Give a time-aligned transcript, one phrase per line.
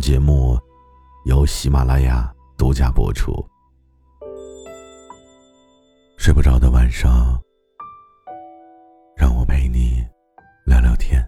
[0.00, 0.58] 节目
[1.26, 3.32] 由喜马拉雅独家播出。
[6.16, 7.38] 睡不着的晚上，
[9.14, 10.02] 让我陪你
[10.64, 11.22] 聊聊天。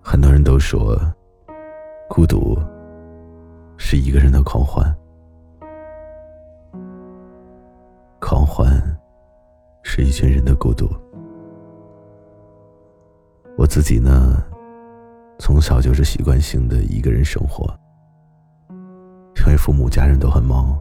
[0.00, 0.98] 很多人都说，
[2.08, 2.58] 孤独
[3.76, 4.96] 是一个人的狂欢。
[8.58, 8.68] 欢
[9.84, 10.88] 是一群人的孤独。
[13.56, 14.42] 我自己呢，
[15.38, 17.72] 从小就是习惯性的一个人生活，
[19.36, 20.76] 因为父母家人都很忙，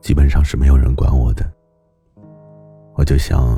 [0.00, 1.48] 基本上是没有人管我的。
[2.94, 3.56] 我就像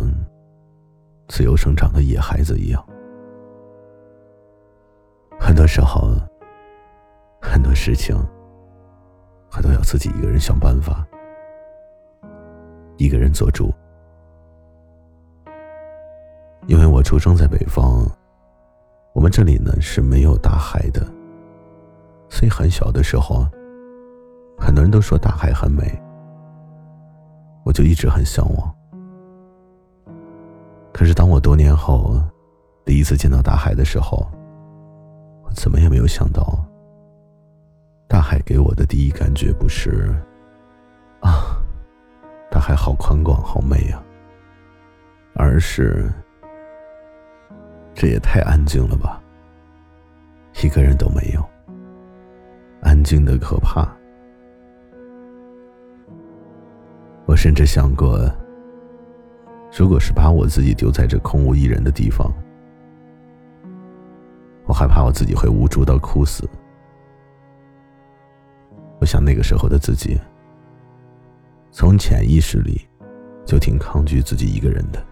[1.28, 2.86] 自由生长的野孩子一样，
[5.41, 6.10] 很多时候，
[7.41, 8.14] 很多事情，
[9.56, 11.06] 我都要自己一个人想办法。
[13.00, 13.72] 一个人做主，
[16.66, 18.06] 因为我出生在北方，
[19.14, 21.00] 我们这里呢是没有大海的，
[22.28, 23.48] 所以很小的时候，
[24.58, 25.98] 很多人都说大海很美，
[27.64, 28.70] 我就一直很向往。
[30.92, 32.22] 可是当我多年后
[32.84, 34.30] 第一次见到大海的时候，
[35.42, 36.62] 我怎么也没有想到，
[38.06, 40.14] 大海给我的第一感觉不是。
[42.70, 44.00] 大海好宽广，好美呀。
[45.34, 46.08] 而是，
[47.92, 49.20] 这也太安静了吧，
[50.62, 51.44] 一个人都没有，
[52.81, 53.88] 安静的可怕。
[57.26, 58.32] 我甚至想过，
[59.76, 62.32] 如果是把我自己丢在这空无一人的地方，
[64.64, 66.48] 我害怕我自己会无助到哭死。
[69.00, 70.16] 我想那个时候的自己。
[71.72, 72.86] 从潜意识里，
[73.47, 75.03] 就挺抗拒自己一个人的。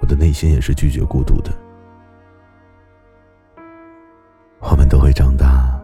[0.00, 1.50] 我的内心也是拒绝孤独的。
[4.60, 5.80] 我们都会长大，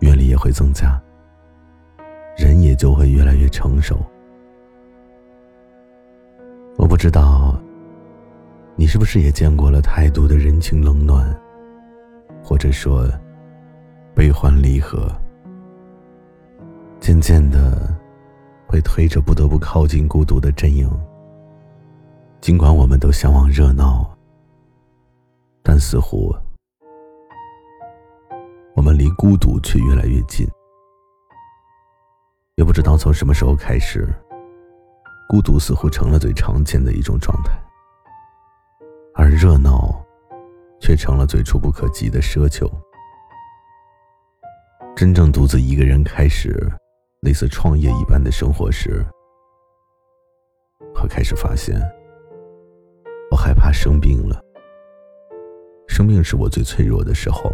[0.00, 1.00] 阅历也会增加，
[2.36, 3.96] 人也就会越来越成熟。
[6.76, 7.58] 我不知道，
[8.74, 11.32] 你是不是也见过了太多的人情冷暖，
[12.42, 13.08] 或者说
[14.14, 15.10] 悲欢离合，
[16.98, 17.99] 渐渐的。
[18.70, 20.88] 会推着不得不靠近孤独的阵营。
[22.40, 24.08] 尽管我们都向往热闹，
[25.60, 26.32] 但似乎
[28.76, 30.46] 我们离孤独却越来越近。
[32.54, 34.06] 也不知道从什么时候开始，
[35.28, 37.50] 孤独似乎成了最常见的一种状态，
[39.16, 40.00] 而热闹
[40.80, 42.70] 却成了最触不可及的奢求。
[44.94, 46.72] 真正独自一个人开始。
[47.20, 49.04] 类似创业一般的生活时，
[50.94, 51.78] 我开始发现，
[53.30, 54.42] 我害怕生病了。
[55.86, 57.52] 生病是我最脆弱的时候，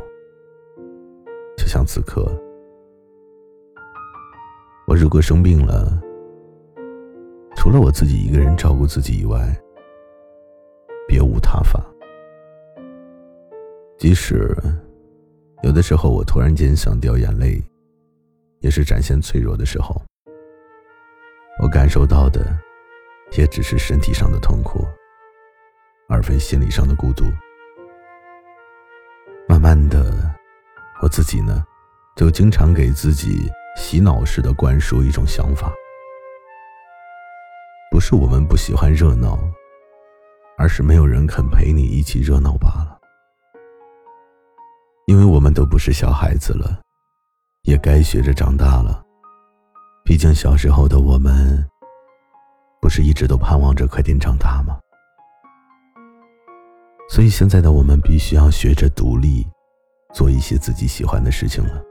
[1.56, 2.30] 就像此刻，
[4.86, 6.00] 我如果生病了，
[7.56, 9.52] 除了我自己一个人照顾自己以外，
[11.08, 11.84] 别无他法。
[13.98, 14.56] 即使
[15.64, 17.60] 有的时候我突然间想掉眼泪。
[18.66, 19.94] 也是展现脆弱的时候，
[21.62, 22.44] 我感受到的，
[23.38, 24.84] 也只是身体上的痛苦，
[26.08, 27.26] 而非心理上的孤独。
[29.48, 30.12] 慢慢的，
[31.00, 31.64] 我自己呢，
[32.16, 35.72] 就经常给自己洗脑式的灌输一种想法：，
[37.92, 39.38] 不是我们不喜欢热闹，
[40.58, 42.98] 而是没有人肯陪你一起热闹罢了。
[45.06, 46.80] 因为我们都不是小孩子了。
[47.66, 49.04] 也该学着长大了，
[50.04, 51.68] 毕竟小时候的我们，
[52.80, 54.78] 不是一直都盼望着快点长大吗？
[57.10, 59.44] 所以现在的我们必须要学着独立，
[60.14, 61.82] 做一些自己喜欢的事情了。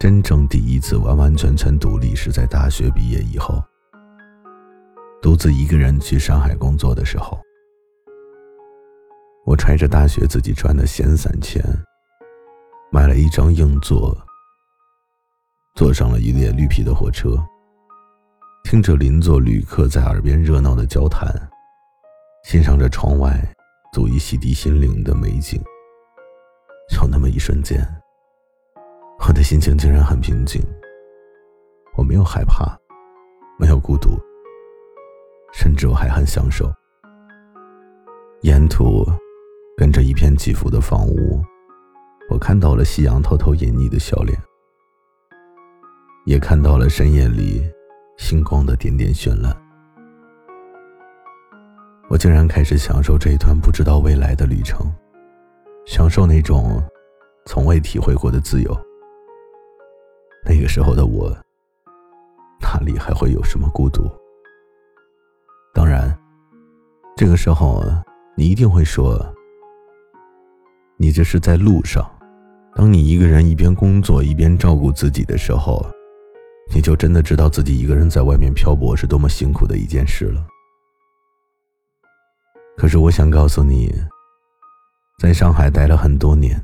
[0.00, 3.62] 真正第一次完完全全独立是在大学毕业以后，
[5.22, 7.40] 独自一个人去上海工作的时候，
[9.46, 11.62] 我揣着大学自己赚的闲散钱。
[12.94, 14.14] 买了一张硬座，
[15.74, 17.42] 坐上了一列绿皮的火车，
[18.64, 21.26] 听着邻座旅客在耳边热闹的交谈，
[22.44, 23.42] 欣赏着窗外
[23.94, 25.58] 足以洗涤心灵的美景。
[27.00, 27.82] 有那么一瞬间，
[29.26, 30.62] 我的心情竟然很平静。
[31.96, 32.78] 我没有害怕，
[33.58, 34.10] 没有孤独，
[35.54, 36.70] 甚至我还很享受。
[38.42, 39.02] 沿途，
[39.78, 41.41] 跟着一片起伏的房屋，
[42.32, 44.34] 我看到了夕阳偷偷隐匿的笑脸。
[46.24, 47.62] 也看到了深夜里
[48.16, 49.54] 星光的点点绚烂，
[52.08, 54.90] 我竟然开始享受这一段不知道未来的旅程，
[55.84, 56.82] 享受那种
[57.44, 58.74] 从未体会过的自由。
[60.46, 61.28] 那个时候的我，
[62.62, 64.10] 哪里还会有什么孤独？
[65.74, 66.18] 当然，
[67.14, 67.82] 这个时候
[68.38, 69.20] 你一定会说，
[70.96, 72.08] 你这是在路上。
[72.74, 75.84] 当你一个人一边工作一边照顾自己的时候。
[76.74, 80.46] 你就真的知道自己一个人在外面漂泊是多么辛苦的一件事了。
[82.76, 83.92] 可是我想告诉你，
[85.18, 86.58] 在上海待了很多年，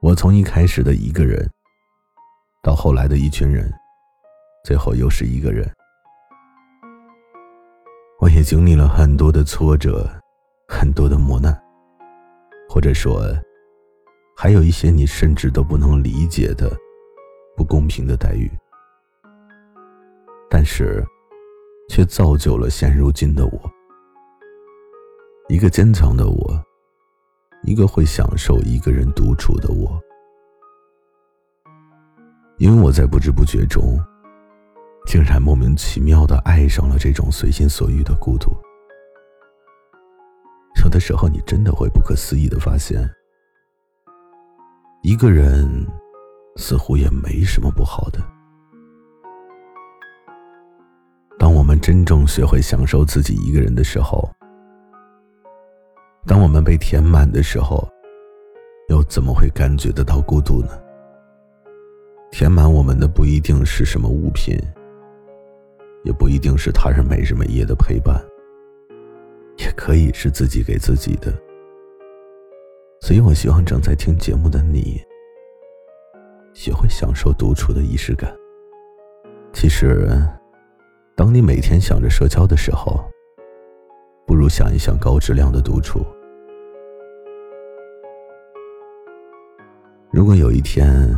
[0.00, 1.48] 我从一开始的一个人，
[2.62, 3.72] 到后来的一群人，
[4.64, 5.70] 最后又是一个人。
[8.18, 10.10] 我也经历了很多的挫折，
[10.66, 11.56] 很多的磨难，
[12.68, 13.22] 或者说，
[14.40, 16.70] 还有一些你甚至都不能理解的。
[17.56, 18.48] 不公平的待遇，
[20.48, 21.04] 但是，
[21.88, 23.60] 却造就了现如今的我，
[25.48, 26.64] 一个坚强的我，
[27.64, 30.00] 一个会享受一个人独处的我。
[32.58, 33.98] 因为我在不知不觉中，
[35.04, 38.52] 竟然莫名其妙的爱上了这种随心所欲的孤独。
[40.84, 43.02] 有的时候，你真的会不可思议的发现，
[45.08, 45.66] 一个人。
[46.60, 48.18] 似乎也没什么不好的。
[51.38, 54.28] 当我们真正学会享受自己一个人的时候，
[56.26, 57.88] 当我们被填满的时候，
[58.88, 60.70] 又怎么会感觉得到孤独呢？
[62.32, 64.58] 填满我们的不一定是什么物品，
[66.02, 68.20] 也不一定是他人每日每夜的陪伴，
[69.58, 71.32] 也可以是自己给自己的。
[73.00, 75.00] 所以我希望正在听节目的你。
[76.54, 78.34] 学会享受独处的仪式感。
[79.52, 80.08] 其实，
[81.16, 83.04] 当你每天想着社交的时候，
[84.26, 86.04] 不如想一想高质量的独处。
[90.10, 91.16] 如果有一天，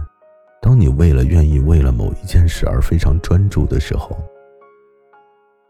[0.61, 4.17] 当你为了愿意为了某一件事而非常专注的时候，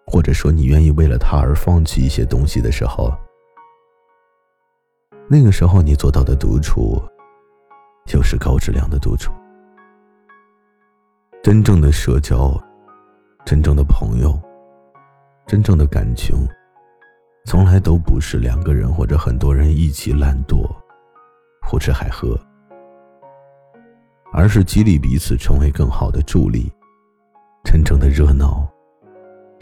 [0.06, 3.12] 或者说你愿意为了他而放弃一些东西的时候，
[5.32, 7.00] 那个时候你做到的独处，
[8.04, 9.30] 就是高质量的独处。
[11.40, 12.60] 真正的社交，
[13.46, 14.36] 真正的朋友，
[15.46, 16.34] 真正的感情，
[17.44, 20.68] 从来都不是两个人或者很多人一起懒惰、
[21.62, 22.36] 胡吃海喝，
[24.32, 26.68] 而是激励彼此成为更好的助力。
[27.62, 28.68] 真正的热闹，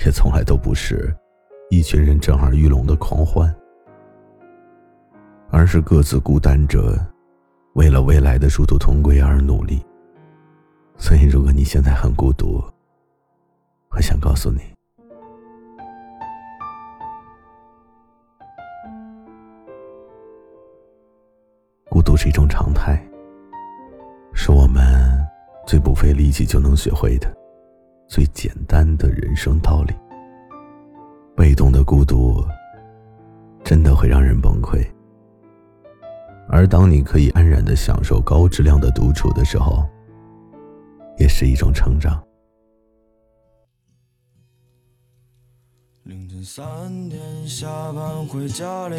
[0.03, 1.15] 也从来都不是
[1.69, 3.55] 一群人震耳欲聋的狂欢，
[5.51, 6.95] 而是各自孤单着，
[7.75, 9.85] 为了未来的殊途同归而努力。
[10.97, 12.63] 所以，如果你现在很孤独，
[13.91, 14.61] 我想告诉你，
[21.89, 23.03] 孤独是一种常态，
[24.35, 24.83] 是我们
[25.67, 27.33] 最不费力气就能学会的
[28.07, 29.95] 最简单的人生道理。
[31.37, 32.45] 被动的孤独，
[33.63, 34.85] 真的会让人崩溃。
[36.49, 39.87] 而当你可以安然的享受高质量的独处的时候，
[41.19, 42.23] 也是一种成长。
[46.05, 48.97] 凌晨三点下班回家里，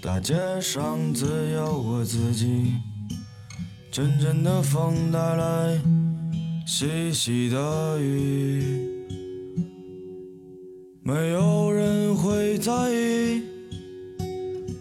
[0.00, 2.74] 大街上只有我自己。
[3.90, 5.80] 阵阵的风带来
[6.66, 8.62] 细细的雨，
[11.02, 13.45] 没有人会在意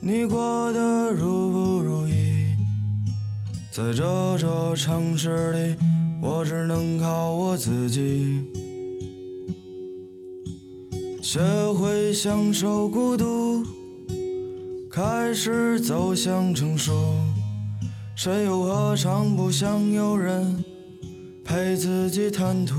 [0.08, 2.46] 你过得如不如意，
[3.72, 5.76] 在这座城市里。
[6.22, 8.44] 我只能靠我自己，
[11.24, 11.40] 学
[11.74, 13.64] 会享受孤独，
[14.92, 16.94] 开始走向成熟。
[18.16, 20.64] 谁又何尝不想有人
[21.44, 22.76] 陪自己谈吐？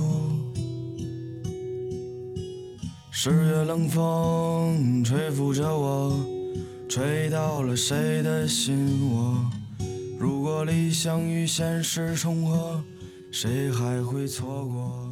[3.10, 6.16] 十月冷风吹拂着我，
[6.88, 9.50] 吹到了谁的心窝？
[10.18, 12.82] 如果理想与现实重合。
[13.38, 15.05] 谁还会错过？